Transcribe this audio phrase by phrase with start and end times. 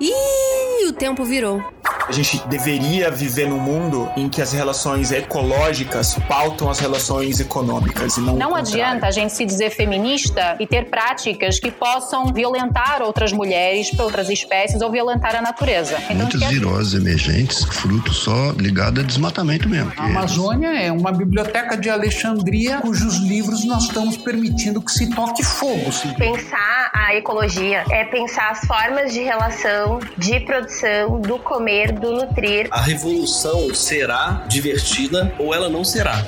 [0.00, 1.62] Ih, o tempo virou.
[2.08, 8.16] A gente deveria viver num mundo em que as relações ecológicas pautam as relações econômicas
[8.16, 13.02] e não Não adianta a gente se dizer feminista e ter práticas que possam violentar
[13.02, 15.98] outras mulheres, outras espécies ou violentar a natureza.
[16.04, 16.48] Então, Muitas quer...
[16.48, 19.92] viroses emergentes, fruto só ligado a desmatamento mesmo.
[19.98, 25.42] A Amazônia é uma biblioteca de Alexandria cujos livros nós estamos permitindo que se toque
[25.44, 25.92] fogo.
[25.92, 26.14] Sim.
[26.14, 32.68] Pensar a ecologia é pensar as formas de relação, de produção, do comer, do nutrir.
[32.70, 36.24] A revolução será divertida ou ela não será.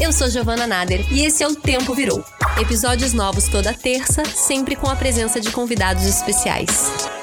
[0.00, 2.24] Eu sou Giovana Nader e esse é o Tempo Virou.
[2.60, 7.19] Episódios novos toda terça, sempre com a presença de convidados especiais.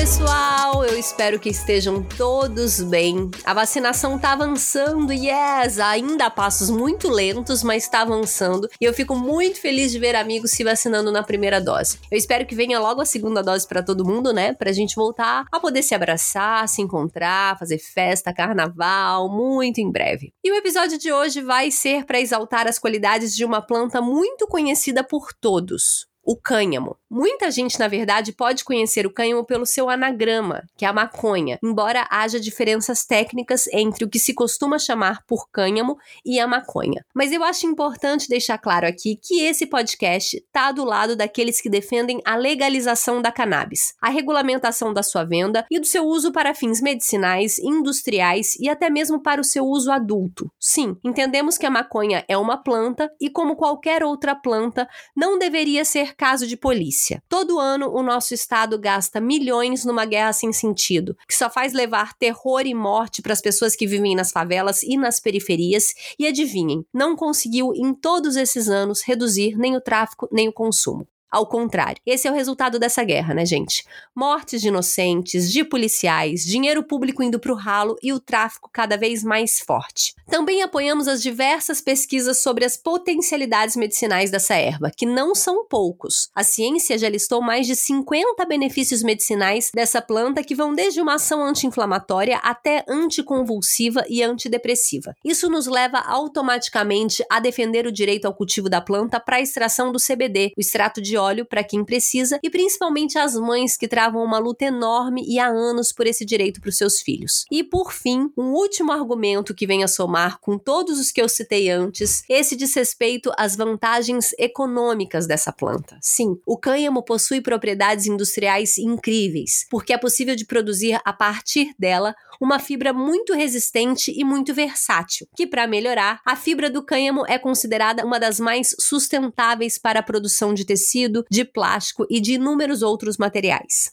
[0.00, 0.82] Pessoal!
[0.82, 3.30] Eu espero que estejam todos bem.
[3.44, 5.78] A vacinação tá avançando, yes!
[5.78, 8.66] Ainda a passos muito lentos, mas está avançando.
[8.80, 11.98] E eu fico muito feliz de ver amigos se vacinando na primeira dose.
[12.10, 14.54] Eu espero que venha logo a segunda dose para todo mundo, né?
[14.54, 20.32] Pra gente voltar a poder se abraçar, se encontrar, fazer festa, carnaval, muito em breve.
[20.42, 24.46] E o episódio de hoje vai ser para exaltar as qualidades de uma planta muito
[24.46, 26.96] conhecida por todos, o cânhamo.
[27.10, 31.58] Muita gente, na verdade, pode conhecer o cânhamo pelo seu anagrama, que é a maconha,
[31.60, 37.04] embora haja diferenças técnicas entre o que se costuma chamar por cânhamo e a maconha.
[37.12, 41.68] Mas eu acho importante deixar claro aqui que esse podcast está do lado daqueles que
[41.68, 46.54] defendem a legalização da cannabis, a regulamentação da sua venda e do seu uso para
[46.54, 50.48] fins medicinais, industriais e até mesmo para o seu uso adulto.
[50.60, 55.84] Sim, entendemos que a maconha é uma planta e, como qualquer outra planta, não deveria
[55.84, 57.22] ser caso de polícia.
[57.30, 62.12] Todo ano, o nosso estado gasta milhões numa guerra sem sentido, que só faz levar
[62.12, 65.94] terror e morte para as pessoas que vivem nas favelas e nas periferias.
[66.18, 71.08] E adivinhem, não conseguiu em todos esses anos reduzir nem o tráfico nem o consumo.
[71.30, 73.84] Ao contrário, esse é o resultado dessa guerra, né, gente?
[74.14, 78.96] Mortes de inocentes, de policiais, dinheiro público indo para o ralo e o tráfico cada
[78.96, 80.12] vez mais forte.
[80.28, 86.28] Também apoiamos as diversas pesquisas sobre as potencialidades medicinais dessa erva, que não são poucos.
[86.34, 91.14] A ciência já listou mais de 50 benefícios medicinais dessa planta que vão desde uma
[91.14, 95.14] ação anti-inflamatória até anticonvulsiva e antidepressiva.
[95.24, 99.92] Isso nos leva automaticamente a defender o direito ao cultivo da planta para a extração
[99.92, 104.22] do CBD, o extrato de óleo para quem precisa e principalmente as mães que travam
[104.24, 107.44] uma luta enorme e há anos por esse direito para os seus filhos.
[107.50, 111.28] E por fim, um último argumento que vem a somar com todos os que eu
[111.28, 115.98] citei antes, esse diz respeito às vantagens econômicas dessa planta.
[116.00, 122.14] Sim, o cânhamo possui propriedades industriais incríveis, porque é possível de produzir a partir dela
[122.40, 127.38] uma fibra muito resistente e muito versátil, que para melhorar, a fibra do cânhamo é
[127.38, 132.82] considerada uma das mais sustentáveis para a produção de tecido, de plástico e de inúmeros
[132.82, 133.92] outros materiais.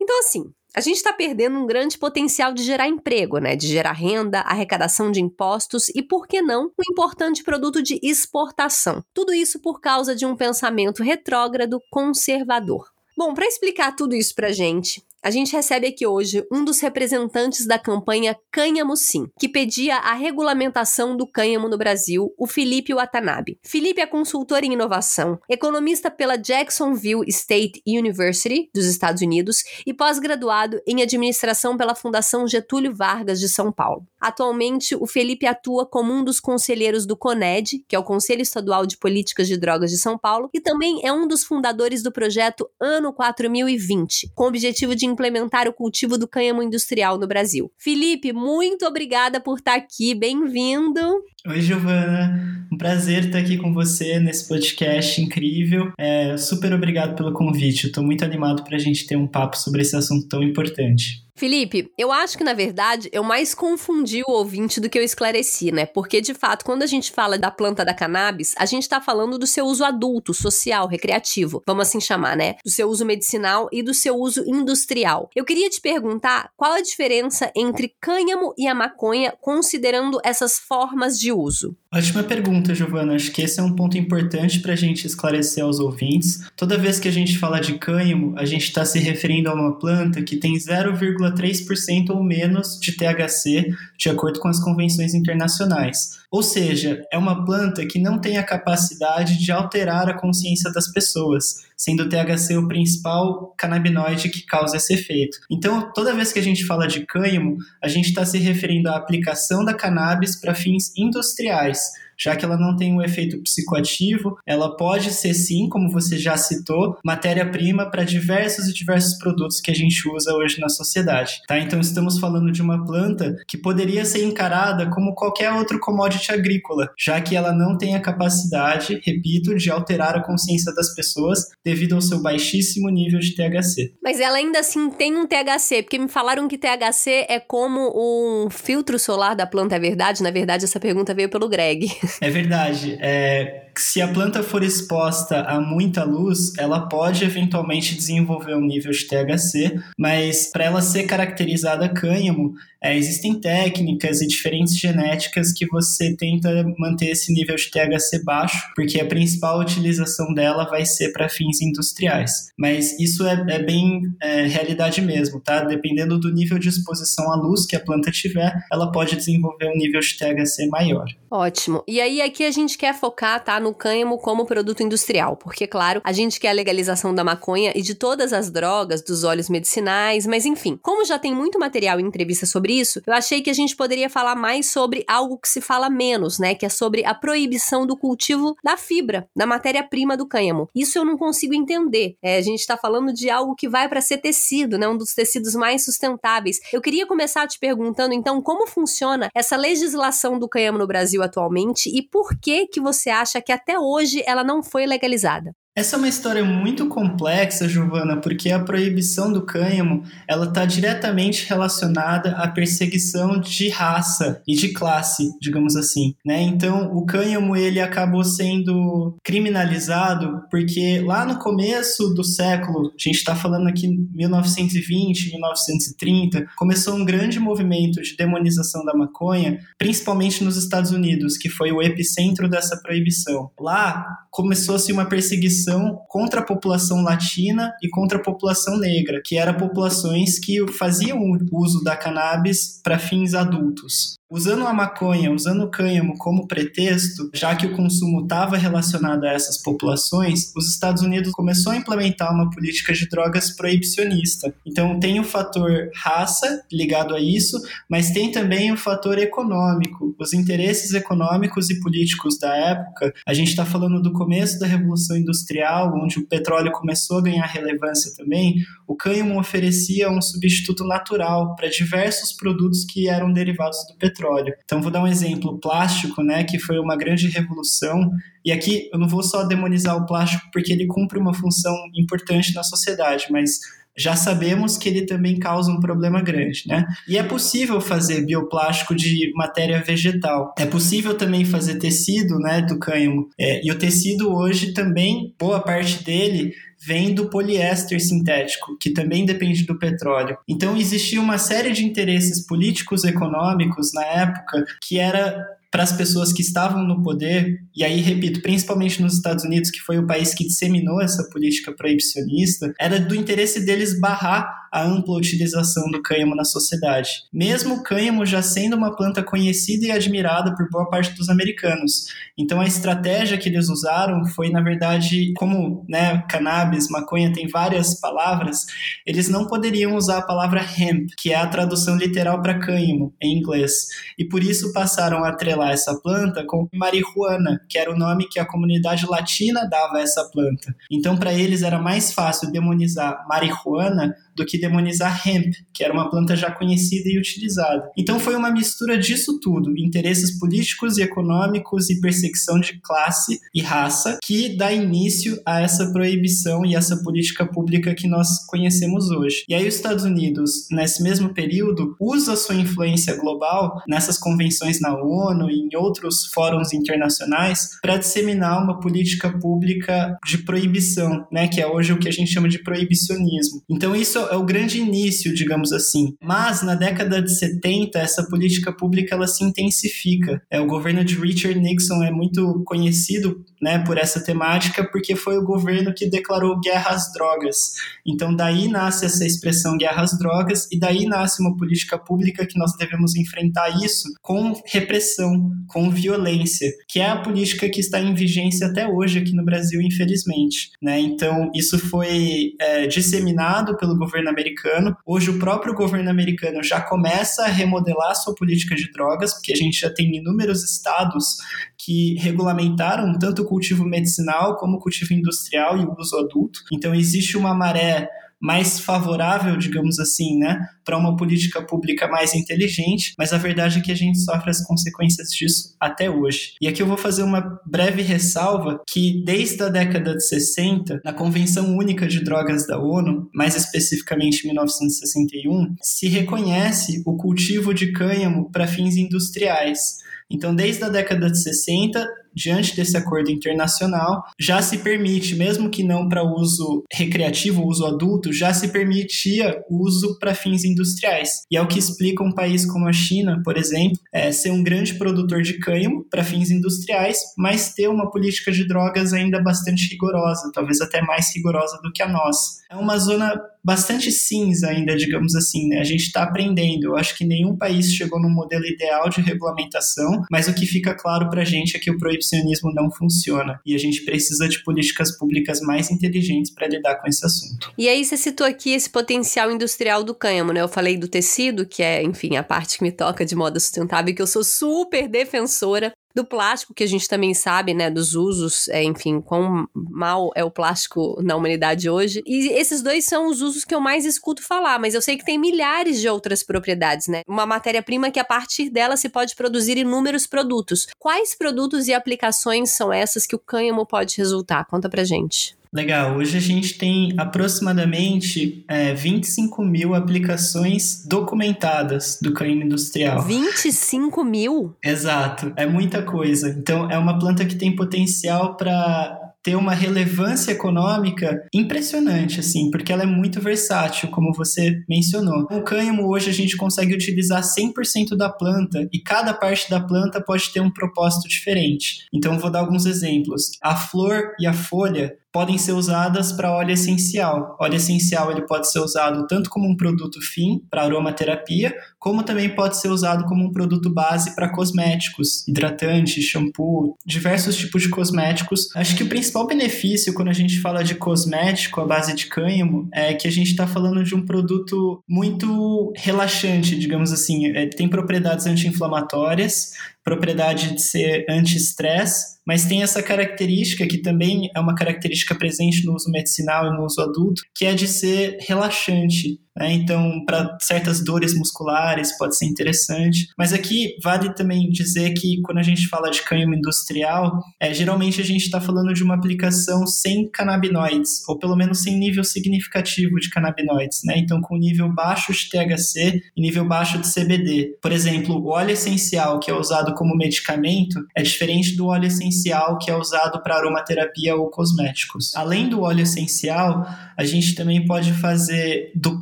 [0.00, 3.56] Então assim, a gente está perdendo um grande potencial de gerar emprego, né?
[3.56, 9.02] De gerar renda, arrecadação de impostos e, por que não, um importante produto de exportação.
[9.14, 12.86] Tudo isso por causa de um pensamento retrógrado conservador.
[13.16, 17.66] Bom, para explicar tudo isso para gente, a gente recebe aqui hoje um dos representantes
[17.66, 23.58] da campanha Cânhamo Sim, que pedia a regulamentação do cânhamo no Brasil, o Felipe Watanabe.
[23.64, 30.80] Felipe é consultor em inovação, economista pela Jacksonville State University, dos Estados Unidos, e pós-graduado
[30.86, 34.06] em administração pela Fundação Getúlio Vargas de São Paulo.
[34.20, 38.86] Atualmente, o Felipe atua como um dos conselheiros do CONED, que é o Conselho Estadual
[38.86, 42.68] de Políticas de Drogas de São Paulo, e também é um dos fundadores do projeto
[42.80, 47.70] Ano 4020, com o objetivo de implementar o cultivo do cânhamo industrial no Brasil.
[47.76, 51.00] Felipe, muito obrigada por estar aqui, bem-vindo.
[51.46, 52.66] Oi, Giovana.
[52.72, 55.92] Um prazer estar aqui com você nesse podcast incrível.
[55.98, 57.86] É, super obrigado pelo convite.
[57.86, 61.27] Estou muito animado para a gente ter um papo sobre esse assunto tão importante.
[61.38, 65.70] Felipe, eu acho que na verdade eu mais confundi o ouvinte do que eu esclareci,
[65.70, 65.86] né?
[65.86, 69.38] Porque de fato, quando a gente fala da planta da cannabis, a gente tá falando
[69.38, 72.56] do seu uso adulto, social, recreativo, vamos assim chamar, né?
[72.64, 75.30] Do seu uso medicinal e do seu uso industrial.
[75.36, 81.16] Eu queria te perguntar qual a diferença entre cânhamo e a maconha, considerando essas formas
[81.20, 81.76] de uso.
[81.90, 83.14] Ótima pergunta, Giovana.
[83.14, 86.46] Acho que esse é um ponto importante para a gente esclarecer aos ouvintes.
[86.54, 89.78] Toda vez que a gente fala de cânhamo, a gente está se referindo a uma
[89.78, 96.18] planta que tem 0,3% ou menos de THC, de acordo com as convenções internacionais.
[96.30, 100.92] Ou seja, é uma planta que não tem a capacidade de alterar a consciência das
[100.92, 105.38] pessoas, sendo o THC o principal canabinoide que causa esse efeito.
[105.48, 108.96] Então, toda vez que a gente fala de cânhamo, a gente está se referindo à
[108.96, 111.78] aplicação da cannabis para fins industriais
[112.18, 116.36] já que ela não tem um efeito psicoativo, ela pode ser sim, como você já
[116.36, 121.58] citou, matéria-prima para diversos e diversos produtos que a gente usa hoje na sociedade, tá?
[121.58, 126.90] Então estamos falando de uma planta que poderia ser encarada como qualquer outro commodity agrícola,
[126.98, 131.94] já que ela não tem a capacidade, repito, de alterar a consciência das pessoas devido
[131.94, 133.94] ao seu baixíssimo nível de THC.
[134.02, 138.50] Mas ela ainda assim tem um THC, porque me falaram que THC é como um
[138.50, 140.22] filtro solar da planta, é verdade?
[140.22, 141.88] Na verdade, essa pergunta veio pelo Greg.
[142.20, 142.96] É verdade.
[143.00, 148.92] É, se a planta for exposta a muita luz, ela pode eventualmente desenvolver um nível
[148.92, 155.66] de THC, mas para ela ser caracterizada cânhamo, é, existem técnicas e diferentes genéticas que
[155.66, 161.12] você tenta manter esse nível de THC baixo, porque a principal utilização dela vai ser
[161.12, 162.52] para fins industriais.
[162.56, 165.64] Mas isso é, é bem é, realidade mesmo, tá?
[165.64, 169.76] Dependendo do nível de exposição à luz que a planta tiver, ela pode desenvolver um
[169.76, 171.06] nível de THC maior.
[171.30, 171.82] Ótimo.
[171.86, 176.00] E aí aqui a gente quer focar, tá, no cânhamo como produto industrial, porque claro,
[176.04, 180.26] a gente quer a legalização da maconha e de todas as drogas, dos óleos medicinais,
[180.26, 183.54] mas enfim, como já tem muito material em entrevista sobre isso, eu achei que a
[183.54, 187.14] gente poderia falar mais sobre algo que se fala menos, né, que é sobre a
[187.14, 190.68] proibição do cultivo da fibra, da matéria-prima do cânhamo.
[190.74, 192.16] Isso eu não consigo entender.
[192.22, 195.14] É, a gente está falando de algo que vai para ser tecido, né, um dos
[195.14, 196.60] tecidos mais sustentáveis.
[196.72, 201.88] Eu queria começar te perguntando então como funciona essa legislação do cânhamo no Brasil atualmente
[201.88, 205.52] e por que que você acha que até hoje ela não foi legalizada?
[205.78, 211.48] Essa é uma história muito complexa, Giovana, porque a proibição do cânhamo ela está diretamente
[211.48, 216.16] relacionada à perseguição de raça e de classe, digamos assim.
[216.26, 216.42] Né?
[216.42, 223.18] Então, o cânhamo ele acabou sendo criminalizado porque lá no começo do século, a gente
[223.18, 230.56] está falando aqui 1920, 1930, começou um grande movimento de demonização da maconha, principalmente nos
[230.56, 233.52] Estados Unidos, que foi o epicentro dessa proibição.
[233.60, 235.67] Lá começou-se uma perseguição
[236.08, 241.18] contra a população latina e contra a população negra, que eram populações que faziam
[241.52, 244.17] uso da cannabis para fins adultos.
[244.30, 249.32] Usando a maconha, usando o cânhamo como pretexto, já que o consumo estava relacionado a
[249.32, 254.54] essas populações, os Estados Unidos começou a implementar uma política de drogas proibicionista.
[254.66, 260.34] Então tem o fator raça ligado a isso, mas tem também o fator econômico, os
[260.34, 263.14] interesses econômicos e políticos da época.
[263.26, 267.46] A gente está falando do começo da Revolução Industrial, onde o petróleo começou a ganhar
[267.46, 268.56] relevância também.
[268.86, 274.52] O cânhamo oferecia um substituto natural para diversos produtos que eram derivados do petróleo petróleo.
[274.64, 278.10] Então, vou dar um exemplo: plástico, né, que foi uma grande revolução.
[278.44, 282.54] E aqui eu não vou só demonizar o plástico porque ele cumpre uma função importante
[282.54, 283.60] na sociedade, mas
[283.96, 286.86] já sabemos que ele também causa um problema grande, né?
[287.08, 290.54] E é possível fazer bioplástico de matéria vegetal.
[290.56, 293.28] É possível também fazer tecido, né, do cânhamo.
[293.36, 296.54] É, e o tecido hoje também, boa parte dele
[296.88, 300.38] vem do poliéster sintético, que também depende do petróleo.
[300.48, 306.32] Então existia uma série de interesses políticos econômicos na época que era para as pessoas
[306.32, 310.32] que estavam no poder, e aí, repito, principalmente nos Estados Unidos, que foi o país
[310.32, 316.34] que disseminou essa política proibicionista, era do interesse deles barrar a ampla utilização do cânhamo
[316.34, 317.10] na sociedade.
[317.32, 322.06] Mesmo o cânhamo já sendo uma planta conhecida e admirada por boa parte dos americanos.
[322.36, 327.98] Então, a estratégia que eles usaram foi, na verdade, como né, cannabis, maconha tem várias
[328.00, 328.66] palavras,
[329.06, 333.36] eles não poderiam usar a palavra hemp, que é a tradução literal para cânhamo em
[333.38, 333.86] inglês.
[334.18, 338.38] E por isso passaram a atrelar essa planta com marihuana, que era o nome que
[338.38, 340.74] a comunidade latina dava a essa planta.
[340.90, 346.08] Então, para eles era mais fácil demonizar marihuana do que demonizar hemp, que era uma
[346.08, 347.90] planta já conhecida e utilizada.
[347.98, 353.60] Então foi uma mistura disso tudo, interesses políticos e econômicos e perseguição de classe e
[353.60, 359.44] raça, que dá início a essa proibição e essa política pública que nós conhecemos hoje.
[359.48, 364.94] E aí os Estados Unidos, nesse mesmo período, usa sua influência global nessas convenções na
[364.94, 371.60] ONU e em outros fóruns internacionais para disseminar uma política pública de proibição, né, que
[371.60, 373.62] é hoje o que a gente chama de proibicionismo.
[373.68, 376.14] Então isso é o grande início, digamos assim.
[376.22, 380.42] Mas na década de 70, essa política pública ela se intensifica.
[380.50, 385.36] É, o governo de Richard Nixon é muito conhecido né, por essa temática porque foi
[385.36, 387.74] o governo que declarou guerra às drogas.
[388.06, 392.58] Então daí nasce essa expressão guerra às drogas e daí nasce uma política pública que
[392.58, 398.14] nós devemos enfrentar isso com repressão, com violência, que é a política que está em
[398.14, 400.70] vigência até hoje aqui no Brasil, infelizmente.
[400.80, 401.00] Né?
[401.00, 404.96] Então isso foi é, disseminado pelo governo governo americano.
[405.06, 409.56] Hoje, o próprio governo americano já começa a remodelar sua política de drogas, porque a
[409.56, 411.36] gente já tem inúmeros estados
[411.78, 416.60] que regulamentaram tanto o cultivo medicinal como o cultivo industrial e o uso adulto.
[416.72, 418.08] Então, existe uma maré
[418.40, 423.82] mais favorável, digamos assim, né, para uma política pública mais inteligente, mas a verdade é
[423.82, 426.54] que a gente sofre as consequências disso até hoje.
[426.60, 431.12] E aqui eu vou fazer uma breve ressalva que desde a década de 60, na
[431.12, 437.92] Convenção Única de Drogas da ONU, mais especificamente em 1961, se reconhece o cultivo de
[437.92, 439.98] cânhamo para fins industriais.
[440.30, 442.06] Então, desde a década de 60,
[442.38, 448.32] diante desse acordo internacional, já se permite, mesmo que não para uso recreativo, uso adulto,
[448.32, 451.42] já se permitia uso para fins industriais.
[451.50, 454.62] E é o que explica um país como a China, por exemplo, é, ser um
[454.62, 459.88] grande produtor de cânhamo para fins industriais, mas ter uma política de drogas ainda bastante
[459.90, 462.58] rigorosa, talvez até mais rigorosa do que a nossa.
[462.70, 465.78] É uma zona bastante cinza ainda, digamos assim, né?
[465.78, 466.84] A gente está aprendendo.
[466.84, 470.94] Eu acho que nenhum país chegou no modelo ideal de regulamentação, mas o que fica
[470.94, 474.62] claro para a gente é que o proibicionismo não funciona e a gente precisa de
[474.62, 477.72] políticas públicas mais inteligentes para lidar com esse assunto.
[477.76, 480.60] E aí você citou aqui esse potencial industrial do cânhamo, né?
[480.60, 484.14] Eu falei do tecido, que é, enfim, a parte que me toca de moda sustentável,
[484.14, 488.66] que eu sou super defensora do plástico, que a gente também sabe, né, dos usos,
[488.68, 492.22] é, enfim, quão mal é o plástico na humanidade hoje.
[492.26, 495.24] E esses dois são os usos que eu mais escuto falar, mas eu sei que
[495.24, 497.22] tem milhares de outras propriedades, né?
[497.26, 500.88] Uma matéria-prima que a partir dela se pode produzir inúmeros produtos.
[500.98, 504.64] Quais produtos e aplicações são essas que o cânhamo pode resultar?
[504.64, 505.56] Conta pra gente.
[505.72, 513.22] Legal, hoje a gente tem aproximadamente é, 25 mil aplicações documentadas do cânhamo industrial.
[513.22, 514.74] 25 mil?
[514.82, 516.48] Exato, é muita coisa.
[516.50, 522.92] Então, é uma planta que tem potencial para ter uma relevância econômica impressionante, assim, porque
[522.92, 525.46] ela é muito versátil, como você mencionou.
[525.50, 530.20] O cânhamo hoje a gente consegue utilizar 100% da planta e cada parte da planta
[530.20, 532.06] pode ter um propósito diferente.
[532.12, 533.52] Então, vou dar alguns exemplos.
[533.62, 537.56] A flor e a folha podem ser usadas para óleo essencial.
[537.60, 542.54] Óleo essencial ele pode ser usado tanto como um produto fim para aromaterapia, como também
[542.54, 548.74] pode ser usado como um produto base para cosméticos, hidratante, shampoo, diversos tipos de cosméticos.
[548.74, 552.88] Acho que o principal benefício quando a gente fala de cosmético à base de cânhamo
[552.92, 557.48] é que a gente está falando de um produto muito relaxante, digamos assim.
[557.48, 559.72] É, tem propriedades anti-inflamatórias,
[560.08, 565.94] propriedade de ser anti-estresse, mas tem essa característica que também é uma característica presente no
[565.94, 569.38] uso medicinal e no uso adulto, que é de ser relaxante.
[569.58, 569.72] Né?
[569.72, 573.28] Então, para certas dores musculares pode ser interessante.
[573.36, 578.20] Mas aqui vale também dizer que quando a gente fala de cânhamo industrial, é, geralmente
[578.20, 583.16] a gente está falando de uma aplicação sem canabinoides, ou pelo menos sem nível significativo
[583.16, 584.00] de canabinoides.
[584.04, 584.18] Né?
[584.18, 587.76] Então, com nível baixo de THC e nível baixo de CBD.
[587.82, 592.78] Por exemplo, o óleo essencial, que é usado como medicamento, é diferente do óleo essencial
[592.78, 595.34] que é usado para aromaterapia ou cosméticos.
[595.34, 596.86] Além do óleo essencial,
[597.16, 599.18] a gente também pode fazer do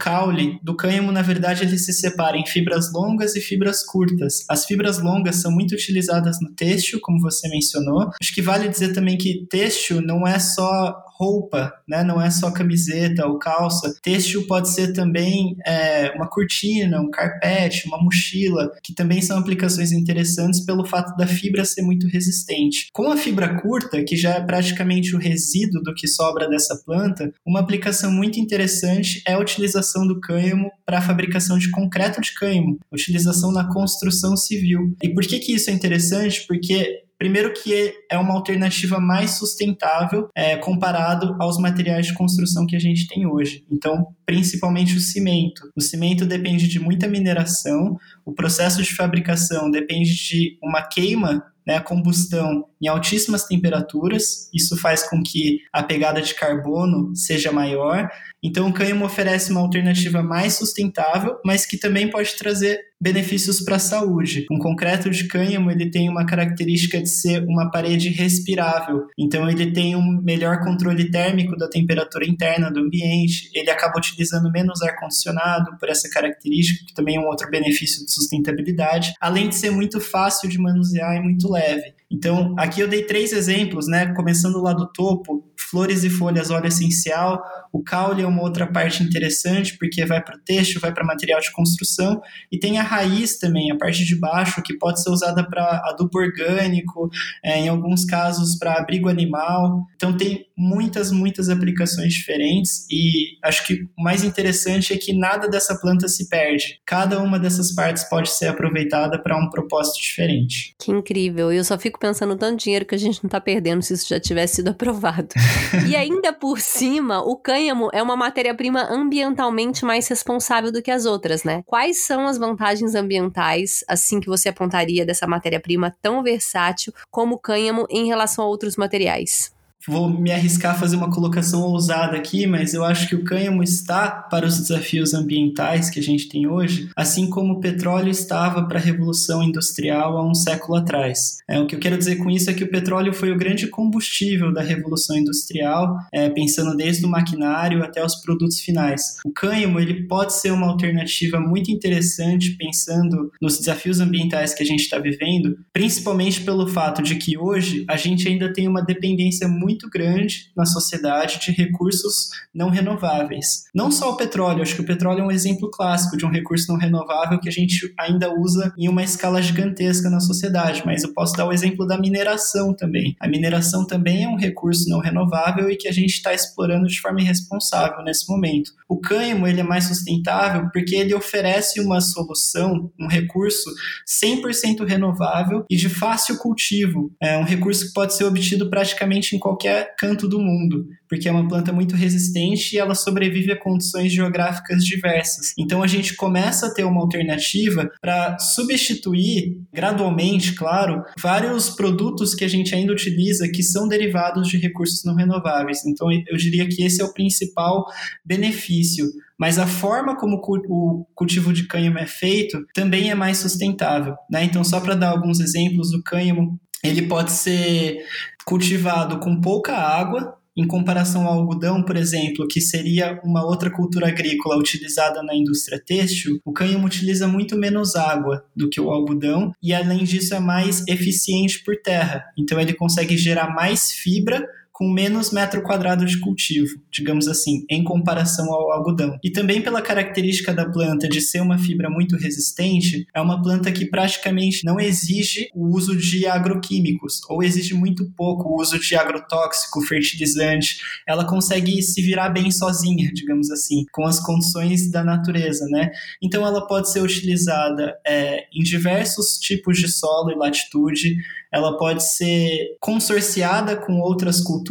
[0.62, 4.44] do cânhamo, na verdade, ele se separa em fibras longas e fibras curtas.
[4.48, 8.10] As fibras longas são muito utilizadas no têxtil, como você mencionou.
[8.20, 12.02] Acho que vale dizer também que têxtil não é só roupa, né?
[12.04, 13.94] Não é só camiseta ou calça.
[14.02, 19.92] Têxtil pode ser também é, uma cortina, um carpete, uma mochila, que também são aplicações
[19.92, 22.88] interessantes pelo fato da fibra ser muito resistente.
[22.92, 27.32] Com a fibra curta, que já é praticamente o resíduo do que sobra dessa planta,
[27.44, 32.34] uma aplicação muito interessante é a utilização do cânhamo para a fabricação de concreto de
[32.34, 34.94] cânhamo, utilização na construção civil.
[35.02, 36.46] E por que que isso é interessante?
[36.46, 42.76] Porque Primeiro que é uma alternativa mais sustentável é, comparado aos materiais de construção que
[42.76, 43.64] a gente tem hoje.
[43.70, 45.62] Então, principalmente o cimento.
[45.74, 51.80] O cimento depende de muita mineração, o processo de fabricação depende de uma queima né,
[51.80, 58.08] combustão em altíssimas temperaturas, isso faz com que a pegada de carbono seja maior.
[58.42, 63.76] Então, o cânhamo oferece uma alternativa mais sustentável, mas que também pode trazer benefícios para
[63.76, 64.46] a saúde.
[64.50, 69.72] Um concreto de cânhamo ele tem uma característica de ser uma parede respirável, então ele
[69.72, 74.96] tem um melhor controle térmico da temperatura interna do ambiente, ele acaba utilizando menos ar
[74.98, 79.70] condicionado por essa característica, que também é um outro benefício de sustentabilidade, além de ser
[79.70, 81.94] muito fácil de manusear e muito leve.
[82.10, 84.14] Então, aqui eu dei três exemplos, né?
[84.14, 87.42] Começando lá do topo, flores e folhas, óleo essencial.
[87.72, 91.40] O caule é uma outra parte interessante, porque vai para o têxtil, vai para material
[91.40, 92.20] de construção.
[92.50, 96.18] E tem a raiz também, a parte de baixo, que pode ser usada para adubo
[96.18, 97.10] orgânico,
[97.44, 99.84] é, em alguns casos para abrigo animal.
[99.96, 102.86] Então tem muitas, muitas aplicações diferentes.
[102.90, 106.80] E acho que o mais interessante é que nada dessa planta se perde.
[106.86, 110.74] Cada uma dessas partes pode ser aproveitada para um propósito diferente.
[110.78, 111.52] Que incrível.
[111.52, 114.20] Eu só fico pensando tanto dinheiro que a gente não está perdendo se isso já
[114.20, 115.28] tivesse sido aprovado.
[115.88, 121.06] e ainda por cima, o cânhamo é uma matéria-prima ambientalmente mais responsável do que as
[121.06, 121.62] outras, né?
[121.66, 127.38] Quais são as vantagens ambientais, assim que você apontaria dessa matéria-prima tão versátil como o
[127.38, 129.55] cânhamo em relação a outros materiais?
[129.86, 133.62] Vou me arriscar a fazer uma colocação ousada aqui, mas eu acho que o cânhamo
[133.62, 138.66] está para os desafios ambientais que a gente tem hoje, assim como o petróleo estava
[138.66, 141.38] para a revolução industrial há um século atrás.
[141.48, 143.68] É, o que eu quero dizer com isso é que o petróleo foi o grande
[143.68, 149.16] combustível da revolução industrial, é, pensando desde o maquinário até os produtos finais.
[149.24, 154.66] O cânhamo ele pode ser uma alternativa muito interessante pensando nos desafios ambientais que a
[154.66, 159.46] gente está vivendo, principalmente pelo fato de que hoje a gente ainda tem uma dependência
[159.46, 163.64] muito muito grande na sociedade de recursos não renováveis.
[163.74, 166.70] Não só o petróleo, acho que o petróleo é um exemplo clássico de um recurso
[166.70, 171.12] não renovável que a gente ainda usa em uma escala gigantesca na sociedade, mas eu
[171.12, 173.16] posso dar o exemplo da mineração também.
[173.18, 177.00] A mineração também é um recurso não renovável e que a gente está explorando de
[177.00, 178.70] forma irresponsável nesse momento.
[178.88, 183.68] O cânhamo ele é mais sustentável porque ele oferece uma solução, um recurso
[184.06, 187.12] 100% renovável e de fácil cultivo.
[187.20, 191.28] É um recurso que pode ser obtido praticamente em qualquer qualquer canto do mundo, porque
[191.28, 195.52] é uma planta muito resistente e ela sobrevive a condições geográficas diversas.
[195.58, 202.44] Então a gente começa a ter uma alternativa para substituir gradualmente, claro, vários produtos que
[202.44, 205.84] a gente ainda utiliza que são derivados de recursos não renováveis.
[205.86, 207.86] Então eu diria que esse é o principal
[208.24, 209.06] benefício
[209.38, 214.16] mas a forma como o cultivo de cânhamo é feito também é mais sustentável.
[214.30, 214.44] Né?
[214.44, 218.04] Então, só para dar alguns exemplos, o cânhamo ele pode ser
[218.46, 224.08] cultivado com pouca água, em comparação ao algodão, por exemplo, que seria uma outra cultura
[224.08, 229.52] agrícola utilizada na indústria têxtil, o cânhamo utiliza muito menos água do que o algodão
[229.62, 232.24] e, além disso, é mais eficiente por terra.
[232.38, 237.82] Então, ele consegue gerar mais fibra com menos metro quadrado de cultivo, digamos assim, em
[237.82, 239.18] comparação ao algodão.
[239.24, 243.72] E também pela característica da planta de ser uma fibra muito resistente, é uma planta
[243.72, 248.94] que praticamente não exige o uso de agroquímicos, ou exige muito pouco o uso de
[248.94, 250.76] agrotóxico, fertilizante.
[251.08, 255.90] Ela consegue se virar bem sozinha, digamos assim, com as condições da natureza, né?
[256.22, 261.16] Então ela pode ser utilizada é, em diversos tipos de solo e latitude,
[261.56, 264.65] ela pode ser consorciada com outras culturas,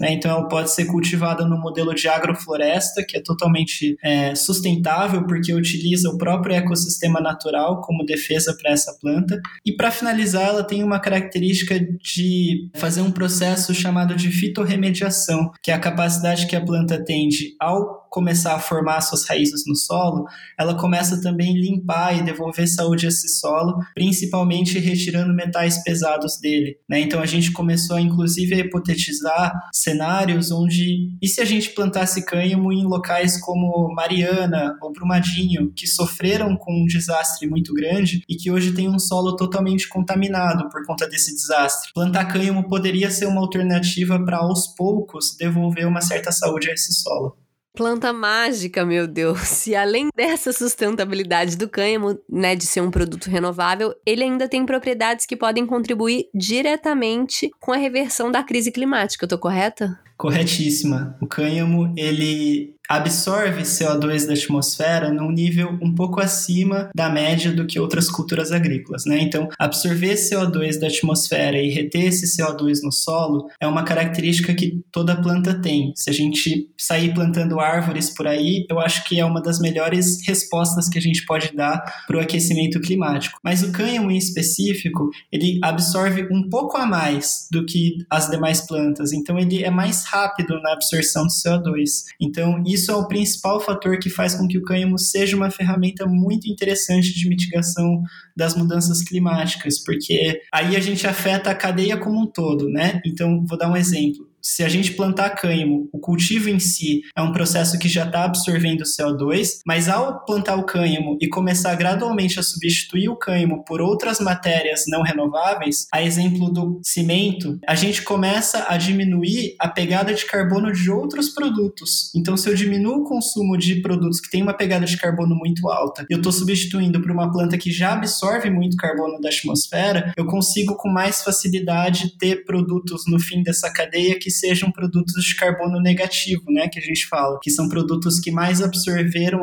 [0.00, 0.12] né?
[0.12, 5.52] então ela pode ser cultivada no modelo de agrofloresta, que é totalmente é, sustentável, porque
[5.52, 9.40] utiliza o próprio ecossistema natural como defesa para essa planta.
[9.64, 15.70] E para finalizar, ela tem uma característica de fazer um processo chamado de fitorremediação, que
[15.70, 19.74] é a capacidade que a planta tem de, ao começar a formar suas raízes no
[19.74, 20.26] solo,
[20.58, 26.38] ela começa também a limpar e devolver saúde a esse solo, principalmente retirando metais pesados
[26.38, 26.76] dele.
[26.88, 27.00] Né?
[27.00, 32.70] Então a gente começou, inclusive, a hipotetizar cenários onde, e se a gente plantasse cânhamo
[32.70, 38.50] em locais como Mariana ou Brumadinho, que sofreram com um desastre muito grande e que
[38.50, 41.90] hoje tem um solo totalmente contaminado por conta desse desastre.
[41.94, 46.92] Plantar cânhamo poderia ser uma alternativa para, aos poucos, devolver uma certa saúde a esse
[46.92, 47.41] solo.
[47.74, 49.66] Planta mágica, meu Deus.
[49.66, 54.66] E além dessa sustentabilidade do cânhamo, né, de ser um produto renovável, ele ainda tem
[54.66, 59.98] propriedades que podem contribuir diretamente com a reversão da crise climática, eu tô correta?
[60.22, 61.16] Corretíssima.
[61.20, 67.66] O cânhamo, ele absorve CO2 da atmosfera num nível um pouco acima da média do
[67.66, 69.18] que outras culturas agrícolas, né?
[69.20, 74.82] Então, absorver CO2 da atmosfera e reter esse CO2 no solo é uma característica que
[74.92, 75.92] toda planta tem.
[75.96, 80.18] Se a gente sair plantando árvores por aí, eu acho que é uma das melhores
[80.26, 83.38] respostas que a gente pode dar para o aquecimento climático.
[83.42, 88.60] Mas o cânhamo em específico, ele absorve um pouco a mais do que as demais
[88.60, 92.04] plantas, então ele é mais rápido na absorção de CO2.
[92.20, 96.06] Então, isso é o principal fator que faz com que o cânhamo seja uma ferramenta
[96.06, 98.02] muito interessante de mitigação
[98.36, 103.00] das mudanças climáticas, porque aí a gente afeta a cadeia como um todo, né?
[103.06, 107.22] Então, vou dar um exemplo se a gente plantar cânhamo, o cultivo em si é
[107.22, 112.40] um processo que já está absorvendo CO2, mas ao plantar o cânhamo e começar gradualmente
[112.40, 118.02] a substituir o cânhamo por outras matérias não renováveis, a exemplo do cimento, a gente
[118.02, 122.10] começa a diminuir a pegada de carbono de outros produtos.
[122.14, 125.68] Então, se eu diminuo o consumo de produtos que têm uma pegada de carbono muito
[125.68, 130.12] alta, e eu estou substituindo por uma planta que já absorve muito carbono da atmosfera,
[130.16, 135.36] eu consigo com mais facilidade ter produtos no fim dessa cadeia que sejam produtos de
[135.36, 139.40] carbono negativo, né, que a gente fala, que são produtos que mais absorveram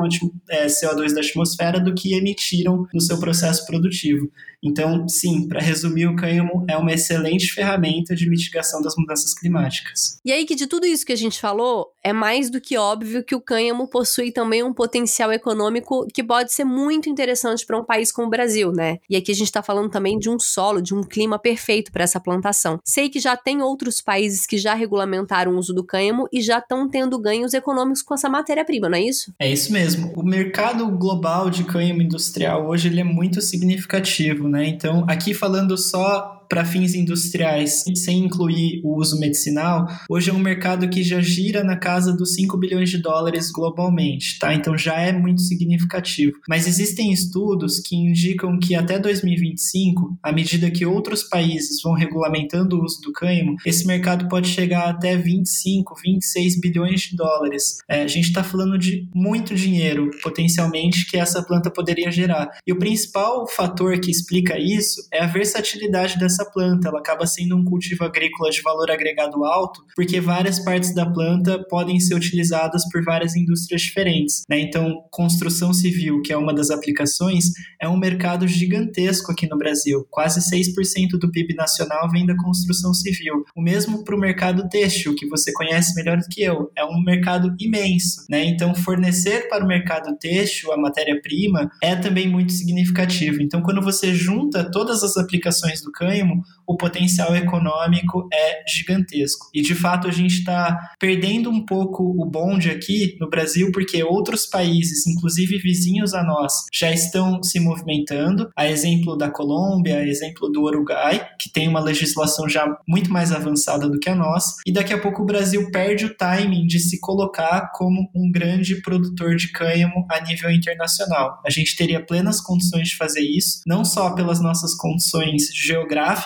[0.50, 4.30] é, CO2 da atmosfera do que emitiram no seu processo produtivo.
[4.62, 10.20] Então, sim, para resumir, o cânhamo é uma excelente ferramenta de mitigação das mudanças climáticas.
[10.26, 13.24] E aí que de tudo isso que a gente falou, é mais do que óbvio
[13.24, 17.86] que o cânhamo possui também um potencial econômico que pode ser muito interessante para um
[17.86, 18.98] país como o Brasil, né?
[19.10, 22.04] E aqui a gente está falando também de um solo, de um clima perfeito para
[22.04, 22.80] essa plantação.
[22.84, 26.58] Sei que já tem outros países que já regulamentaram o uso do cânhamo e já
[26.60, 29.34] estão tendo ganhos econômicos com essa matéria-prima, não é isso?
[29.38, 30.12] É isso mesmo.
[30.16, 34.68] O mercado global de cânhamo industrial hoje ele é muito significativo né?
[34.68, 40.40] Então, aqui falando só para fins industriais, sem incluir o uso medicinal, hoje é um
[40.40, 44.54] mercado que já gira na casa dos 5 bilhões de dólares globalmente, tá?
[44.54, 46.34] Então já é muito significativo.
[46.50, 52.78] Mas existem estudos que indicam que até 2025, à medida que outros países vão regulamentando
[52.78, 57.78] o uso do cânhamo, esse mercado pode chegar até 25, 26 bilhões de dólares.
[57.88, 62.50] É, a gente está falando de muito dinheiro, potencialmente, que essa planta poderia gerar.
[62.66, 66.88] E o principal fator que explica isso é a versatilidade dessa essa planta.
[66.88, 71.64] Ela acaba sendo um cultivo agrícola de valor agregado alto, porque várias partes da planta
[71.70, 74.44] podem ser utilizadas por várias indústrias diferentes.
[74.50, 74.60] Né?
[74.62, 77.46] Então, construção civil, que é uma das aplicações,
[77.82, 80.06] é um mercado gigantesco aqui no Brasil.
[80.10, 83.44] Quase 6% do PIB nacional vem da construção civil.
[83.56, 86.72] O mesmo para o mercado têxtil, que você conhece melhor do que eu.
[86.78, 88.26] É um mercado imenso.
[88.30, 88.46] Né?
[88.46, 93.42] Então, fornecer para o mercado têxtil a matéria-prima é também muito significativo.
[93.42, 96.29] Então, quando você junta todas as aplicações do cânhamo,
[96.70, 99.48] o potencial econômico é gigantesco.
[99.54, 104.04] E de fato a gente está perdendo um pouco o bonde aqui no Brasil, porque
[104.04, 108.52] outros países, inclusive vizinhos a nós, já estão se movimentando.
[108.56, 113.32] A exemplo da Colômbia, a exemplo do Uruguai, que tem uma legislação já muito mais
[113.32, 114.54] avançada do que a nossa.
[114.64, 118.80] E daqui a pouco o Brasil perde o timing de se colocar como um grande
[118.82, 121.42] produtor de cânhamo a nível internacional.
[121.44, 126.19] A gente teria plenas condições de fazer isso, não só pelas nossas condições geográficas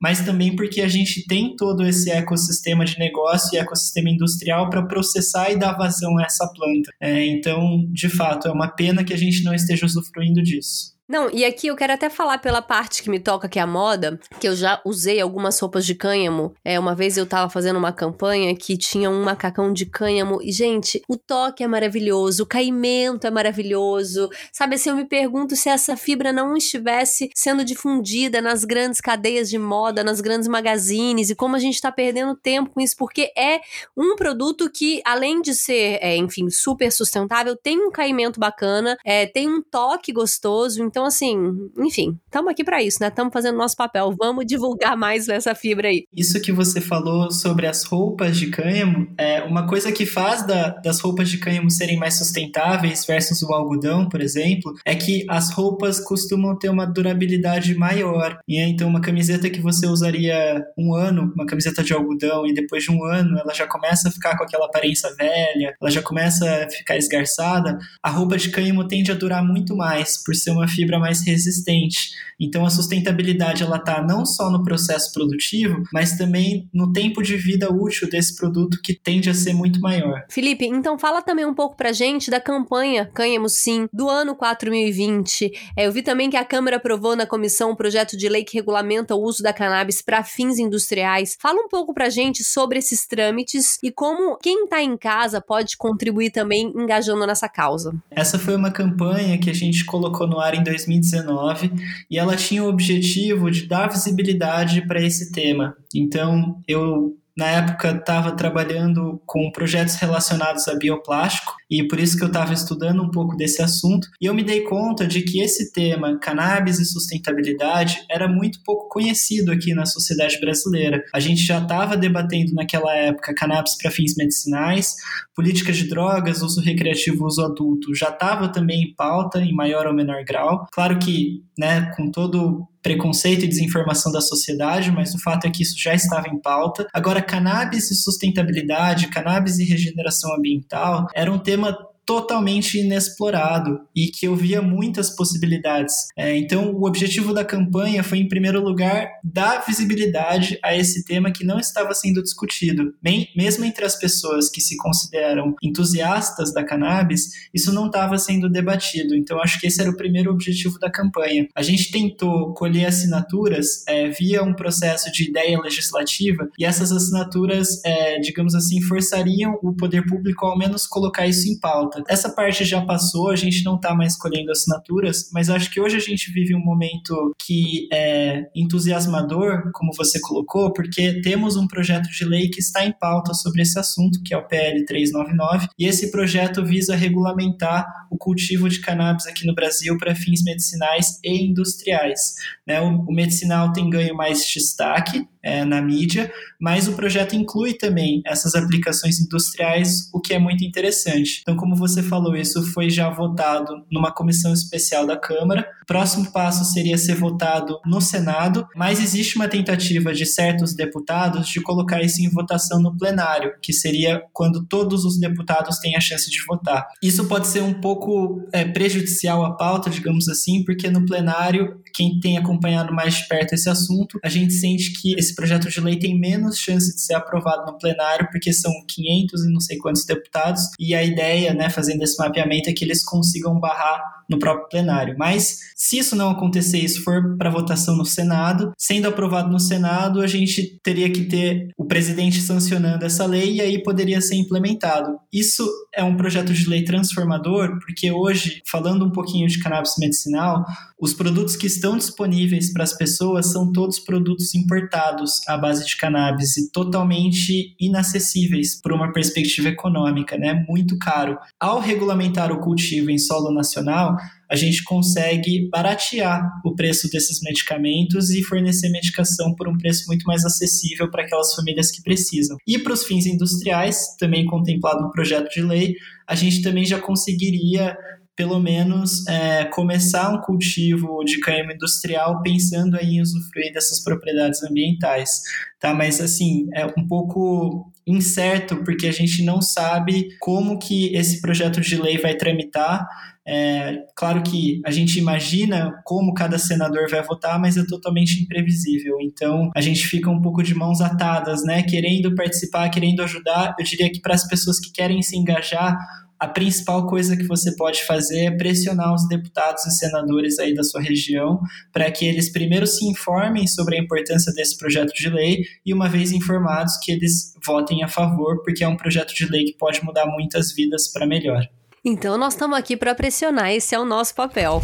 [0.00, 4.86] mas também porque a gente tem todo esse ecossistema de negócio e ecossistema industrial para
[4.86, 6.90] processar e dar vazão a essa planta.
[7.00, 10.99] É, então, de fato, é uma pena que a gente não esteja usufruindo disso.
[11.10, 13.66] Não, e aqui eu quero até falar pela parte que me toca, que é a
[13.66, 16.54] moda, que eu já usei algumas roupas de cânhamo.
[16.64, 20.52] É, uma vez eu tava fazendo uma campanha que tinha um macacão de cânhamo e,
[20.52, 24.28] gente, o toque é maravilhoso, o caimento é maravilhoso.
[24.52, 29.50] Sabe assim, eu me pergunto se essa fibra não estivesse sendo difundida nas grandes cadeias
[29.50, 33.32] de moda, nas grandes magazines e como a gente tá perdendo tempo com isso, porque
[33.36, 33.60] é
[33.96, 39.26] um produto que, além de ser, é, enfim, super sustentável, tem um caimento bacana, é,
[39.26, 41.34] tem um toque gostoso, então então, assim,
[41.78, 43.08] enfim, estamos aqui para isso, né?
[43.08, 44.14] Estamos fazendo nosso papel.
[44.18, 46.04] Vamos divulgar mais essa fibra aí.
[46.14, 50.68] Isso que você falou sobre as roupas de cânhamo, é uma coisa que faz da,
[50.68, 55.50] das roupas de cânhamo serem mais sustentáveis versus o algodão, por exemplo, é que as
[55.50, 58.38] roupas costumam ter uma durabilidade maior.
[58.46, 62.84] E então, uma camiseta que você usaria um ano, uma camiseta de algodão, e depois
[62.84, 66.44] de um ano ela já começa a ficar com aquela aparência velha, ela já começa
[66.44, 70.68] a ficar esgarçada, a roupa de cânhamo tende a durar muito mais, por ser uma
[70.68, 72.10] fibra fibra mais resistente.
[72.40, 77.36] Então a sustentabilidade ela está não só no processo produtivo, mas também no tempo de
[77.36, 80.24] vida útil desse produto que tende a ser muito maior.
[80.30, 85.52] Felipe, então fala também um pouco pra gente da campanha Cânhamo Sim do ano 4020.
[85.76, 88.56] É, eu vi também que a Câmara aprovou na comissão um projeto de lei que
[88.56, 91.36] regulamenta o uso da cannabis para fins industriais.
[91.38, 95.76] Fala um pouco pra gente sobre esses trâmites e como quem está em casa pode
[95.76, 97.94] contribuir também engajando nessa causa.
[98.10, 101.72] Essa foi uma campanha que a gente colocou no ar em 2019
[102.10, 105.76] e ela tinha o objetivo de dar visibilidade para esse tema.
[105.94, 112.24] Então, eu na época estava trabalhando com projetos relacionados a bioplástico e por isso que
[112.24, 115.72] eu estava estudando um pouco desse assunto e eu me dei conta de que esse
[115.72, 121.02] tema cannabis e sustentabilidade era muito pouco conhecido aqui na sociedade brasileira.
[121.14, 124.94] A gente já estava debatendo naquela época cannabis para fins medicinais,
[125.34, 129.94] políticas de drogas, uso recreativo, uso adulto já estava também em pauta em maior ou
[129.94, 130.66] menor grau.
[130.72, 135.62] Claro que, né, com todo preconceito e desinformação da sociedade, mas o fato é que
[135.62, 136.86] isso já estava em pauta.
[136.92, 144.26] Agora, cannabis e sustentabilidade, cannabis e regeneração ambiental era um tema totalmente inexplorado e que
[144.26, 145.94] eu via muitas possibilidades.
[146.18, 151.30] É, então, o objetivo da campanha foi, em primeiro lugar, dar visibilidade a esse tema
[151.30, 152.92] que não estava sendo discutido.
[153.00, 158.50] Bem, mesmo entre as pessoas que se consideram entusiastas da cannabis, isso não estava sendo
[158.50, 159.14] debatido.
[159.14, 161.46] Então, acho que esse era o primeiro objetivo da campanha.
[161.54, 167.80] A gente tentou colher assinaturas é, via um processo de ideia legislativa e essas assinaturas,
[167.84, 171.99] é, digamos assim, forçariam o poder público ao menos colocar isso em pauta.
[172.08, 175.96] Essa parte já passou, a gente não está mais colhendo assinaturas, mas acho que hoje
[175.96, 182.08] a gente vive um momento que é entusiasmador, como você colocou, porque temos um projeto
[182.10, 185.86] de lei que está em pauta sobre esse assunto, que é o PL 399, e
[185.86, 191.44] esse projeto visa regulamentar o cultivo de cannabis aqui no Brasil para fins medicinais e
[191.44, 192.34] industriais.
[192.66, 192.80] Né?
[192.80, 198.22] O, o medicinal tem ganho mais destaque, é, na mídia, mas o projeto inclui também
[198.26, 201.40] essas aplicações industriais, o que é muito interessante.
[201.42, 205.66] Então, como você falou, isso foi já votado numa comissão especial da Câmara.
[205.90, 211.48] O próximo passo seria ser votado no Senado, mas existe uma tentativa de certos deputados
[211.48, 216.00] de colocar isso em votação no plenário, que seria quando todos os deputados têm a
[216.00, 216.86] chance de votar.
[217.02, 222.20] Isso pode ser um pouco é, prejudicial à pauta, digamos assim, porque no plenário, quem
[222.20, 225.80] tem acompanhado mais de perto esse assunto, a gente sente que esse esse projeto de
[225.80, 229.78] lei tem menos chance de ser aprovado no plenário, porque são 500 e não sei
[229.78, 234.38] quantos deputados, e a ideia, né, fazendo esse mapeamento, é que eles consigam barrar no
[234.38, 235.14] próprio plenário.
[235.18, 240.20] Mas se isso não acontecer, isso for para votação no Senado, sendo aprovado no Senado,
[240.20, 245.16] a gente teria que ter o presidente sancionando essa lei e aí poderia ser implementado.
[245.32, 250.66] Isso é um projeto de lei transformador, porque hoje, falando um pouquinho de cannabis medicinal,
[251.00, 255.96] os produtos que estão disponíveis para as pessoas são todos produtos importados à base de
[255.96, 260.62] cannabis e totalmente inacessíveis por uma perspectiva econômica, né?
[260.68, 261.38] Muito caro.
[261.58, 264.18] Ao regulamentar o cultivo em solo nacional,
[264.50, 270.24] a gente consegue baratear o preço desses medicamentos e fornecer medicação por um preço muito
[270.24, 272.56] mais acessível para aquelas famílias que precisam.
[272.66, 275.94] E para os fins industriais, também contemplado no projeto de lei,
[276.26, 277.96] a gente também já conseguiria
[278.40, 285.42] pelo menos é, começar um cultivo de cânhamo industrial pensando em usufruir dessas propriedades ambientais,
[285.78, 285.92] tá?
[285.92, 291.80] Mas assim, é um pouco incerto porque a gente não sabe como que esse projeto
[291.80, 293.06] de lei vai tramitar.
[293.52, 299.16] É, claro que a gente imagina como cada senador vai votar, mas é totalmente imprevisível.
[299.20, 301.82] Então a gente fica um pouco de mãos atadas, né?
[301.82, 303.74] Querendo participar, querendo ajudar.
[303.76, 305.98] Eu diria que para as pessoas que querem se engajar,
[306.38, 310.84] a principal coisa que você pode fazer é pressionar os deputados e senadores aí da
[310.84, 311.60] sua região
[311.92, 316.08] para que eles primeiro se informem sobre a importância desse projeto de lei e uma
[316.08, 320.04] vez informados que eles votem a favor, porque é um projeto de lei que pode
[320.04, 321.68] mudar muitas vidas para melhor.
[322.02, 324.82] Então nós estamos aqui para pressionar, esse é o nosso papel.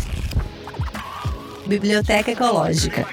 [1.67, 3.07] Biblioteca Ecológica.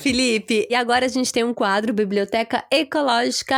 [0.00, 3.54] Felipe, e agora a gente tem um quadro Biblioteca Ecológica.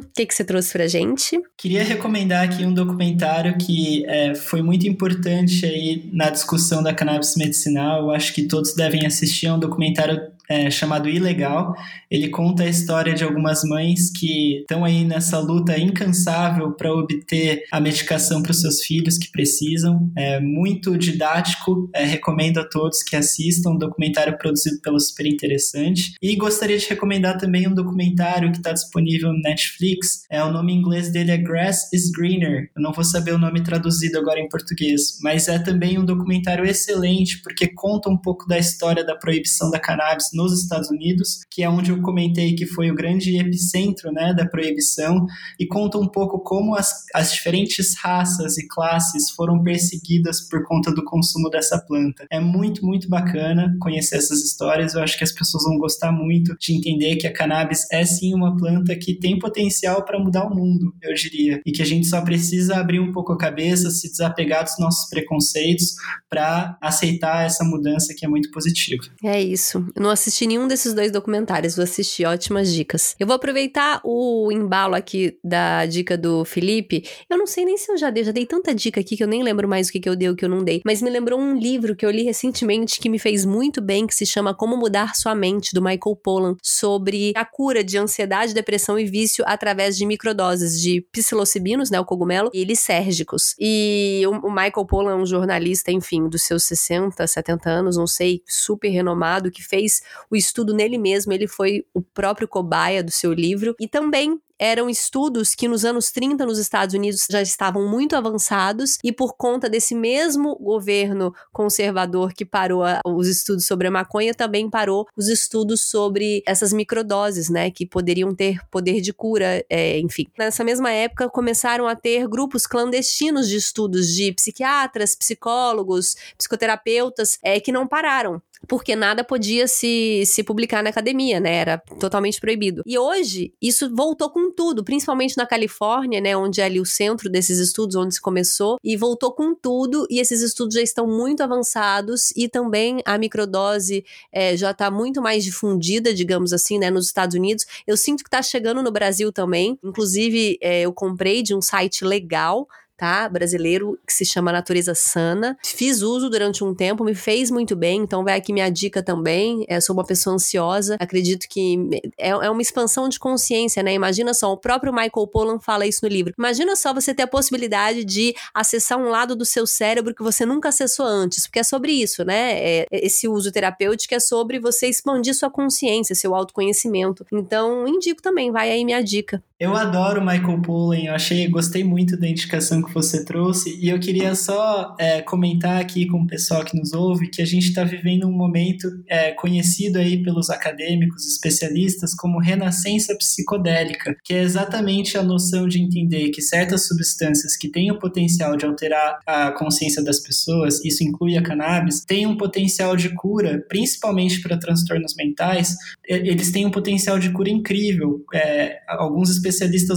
[0.00, 1.42] O que, que você trouxe pra gente?
[1.56, 7.34] Queria recomendar aqui um documentário que é, foi muito importante aí na discussão da cannabis
[7.34, 8.02] medicinal.
[8.02, 9.46] Eu acho que todos devem assistir.
[9.46, 11.74] É um documentário é, chamado Ilegal.
[12.10, 17.62] Ele conta a história de algumas mães que estão aí nessa luta incansável para obter
[17.70, 20.10] a medicação para os seus filhos que precisam.
[20.16, 23.70] É muito didático, é, recomendo a todos que assistam.
[23.70, 26.14] Um documentário produzido pelo Super Interessante.
[26.22, 30.22] E gostaria de recomendar também um documentário que está disponível no Netflix.
[30.30, 32.70] É, o nome em inglês dele é Grass is Greener.
[32.74, 36.64] Eu não vou saber o nome traduzido agora em português, mas é também um documentário
[36.64, 41.64] excelente porque conta um pouco da história da proibição da cannabis nos Estados Unidos, que
[41.64, 45.26] é onde eu comentei que foi o grande epicentro né, da proibição,
[45.58, 50.94] e conta um pouco como as, as diferentes raças e classes foram perseguidas por conta
[50.94, 52.24] do consumo dessa planta.
[52.30, 54.94] É muito, muito bacana conhecer essas histórias.
[54.94, 58.32] Eu acho que as pessoas vão gostar muito de entender que a cannabis é sim
[58.32, 62.06] uma planta que tem potencial para mudar o mundo, eu diria, e que a gente
[62.06, 65.94] só precisa abrir um pouco a cabeça, se desapegar dos nossos preconceitos
[66.30, 69.02] para aceitar essa mudança que é muito positiva.
[69.24, 69.84] É isso.
[69.96, 73.16] Eu não assisti assisti nenhum desses dois documentários, vou assistir, ótimas dicas.
[73.18, 77.08] Eu vou aproveitar o embalo aqui da dica do Felipe.
[77.28, 79.28] Eu não sei nem se eu já dei, já dei tanta dica aqui que eu
[79.28, 81.08] nem lembro mais o que, que eu dei o que eu não dei, mas me
[81.08, 84.54] lembrou um livro que eu li recentemente que me fez muito bem, que se chama
[84.54, 89.44] Como Mudar Sua Mente, do Michael Pollan, sobre a cura de ansiedade, depressão e vício
[89.46, 93.54] através de microdoses de psilocibinos, né, o cogumelo, e lisérgicos.
[93.58, 98.42] E o, Michael Pollan é um jornalista, enfim, dos seus 60, 70 anos, não sei,
[98.46, 103.32] super renomado, que fez o estudo nele mesmo, ele foi o próprio cobaia do seu
[103.32, 108.16] livro, e também eram estudos que nos anos 30 nos Estados Unidos já estavam muito
[108.16, 113.90] avançados e por conta desse mesmo governo conservador que parou a, os estudos sobre a
[113.90, 119.64] maconha, também parou os estudos sobre essas microdoses, né, que poderiam ter poder de cura,
[119.70, 120.26] é, enfim.
[120.36, 127.60] Nessa mesma época começaram a ter grupos clandestinos de estudos de psiquiatras, psicólogos, psicoterapeutas, é,
[127.60, 131.54] que não pararam porque nada podia se, se publicar na academia, né?
[131.54, 132.82] Era totalmente proibido.
[132.86, 136.36] E hoje, isso voltou com tudo, principalmente na Califórnia, né?
[136.36, 140.18] Onde é ali o centro desses estudos, onde se começou, e voltou com tudo, e
[140.20, 145.44] esses estudos já estão muito avançados, e também a microdose é, já está muito mais
[145.44, 146.90] difundida, digamos assim, né?
[146.90, 147.66] Nos Estados Unidos.
[147.86, 149.78] Eu sinto que está chegando no Brasil também.
[149.82, 152.66] Inclusive, é, eu comprei de um site legal
[152.98, 153.28] tá?
[153.28, 155.56] Brasileiro, que se chama Natureza Sana.
[155.64, 159.64] Fiz uso durante um tempo, me fez muito bem, então vai aqui minha dica também.
[159.68, 161.78] Eu sou uma pessoa ansiosa, acredito que
[162.18, 163.94] é, é uma expansão de consciência, né?
[163.94, 166.34] Imagina só, o próprio Michael Pollan fala isso no livro.
[166.36, 170.44] Imagina só você ter a possibilidade de acessar um lado do seu cérebro que você
[170.44, 172.58] nunca acessou antes, porque é sobre isso, né?
[172.58, 177.24] É, esse uso terapêutico é sobre você expandir sua consciência, seu autoconhecimento.
[177.32, 179.40] Então, indico também, vai aí minha dica.
[179.60, 183.98] Eu adoro Michael Pollan, eu achei, gostei muito da indicação que você trouxe e eu
[183.98, 187.82] queria só é, comentar aqui com o pessoal que nos ouve que a gente está
[187.82, 195.18] vivendo um momento é, conhecido aí pelos acadêmicos, especialistas como renascença psicodélica, que é exatamente
[195.18, 200.04] a noção de entender que certas substâncias que têm o potencial de alterar a consciência
[200.04, 205.74] das pessoas, isso inclui a cannabis, têm um potencial de cura, principalmente para transtornos mentais,
[206.06, 208.24] eles têm um potencial de cura incrível.
[208.32, 209.47] É, alguns especialistas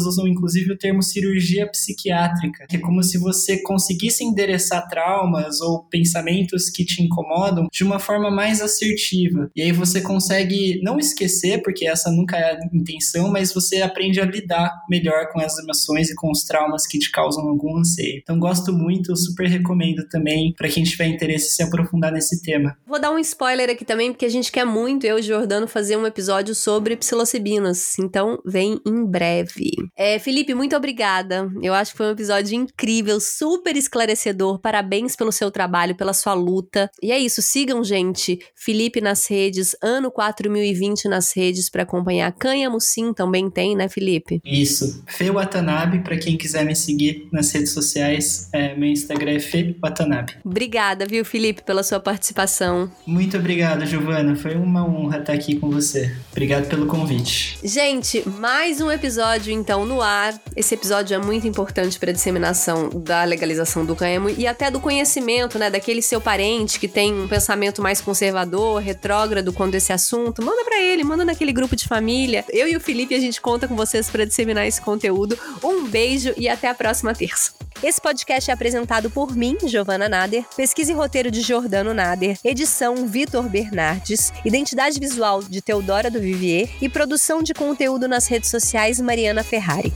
[0.06, 5.84] usam inclusive o termo cirurgia psiquiátrica, que é como se você conseguisse endereçar traumas ou
[5.86, 9.50] pensamentos que te incomodam de uma forma mais assertiva.
[9.56, 14.20] E aí você consegue não esquecer, porque essa nunca é a intenção, mas você aprende
[14.20, 18.20] a lidar melhor com as emoções e com os traumas que te causam algum anseio.
[18.22, 22.78] Então gosto muito, super recomendo também para quem tiver interesse em se aprofundar nesse tema.
[22.86, 25.68] Vou dar um spoiler aqui também, porque a gente quer muito, eu e o Jordano,
[25.68, 27.98] fazer um episódio sobre psilocibinas.
[28.00, 29.72] Então vem em breve breve.
[29.98, 31.50] É, Felipe, muito obrigada.
[31.62, 34.60] Eu acho que foi um episódio incrível, super esclarecedor.
[34.60, 36.90] Parabéns pelo seu trabalho, pela sua luta.
[37.02, 42.32] E é isso, sigam, gente, Felipe nas redes, ano 4020 nas redes para acompanhar.
[42.34, 44.42] Canha Sim também tem, né, Felipe?
[44.44, 45.04] Isso.
[45.08, 49.76] Fê Watanabe, para quem quiser me seguir nas redes sociais, é, meu Instagram é Fê
[49.80, 50.38] Watanabe.
[50.44, 52.92] Obrigada, viu, Felipe, pela sua participação.
[53.06, 54.36] Muito obrigado, Giovana.
[54.36, 56.16] Foi uma honra estar aqui com você.
[56.32, 57.60] Obrigado pelo convite.
[57.64, 60.38] Gente, mais um episódio episódio, então, no ar.
[60.58, 64.80] Esse episódio é muito importante para a disseminação da legalização do cânhamo e até do
[64.80, 70.44] conhecimento, né, daquele seu parente que tem um pensamento mais conservador, retrógrado quanto esse assunto.
[70.44, 72.44] Manda para ele, manda naquele grupo de família.
[72.50, 75.38] Eu e o Felipe, a gente conta com vocês para disseminar esse conteúdo.
[75.64, 77.54] Um beijo e até a próxima terça.
[77.84, 83.08] Esse podcast é apresentado por mim, Giovana Nader, pesquisa e roteiro de Jordano Nader, edição
[83.08, 89.00] Vitor Bernardes, identidade visual de Teodora do Vivier e produção de conteúdo nas redes sociais
[89.22, 89.94] Mariana Ferrari.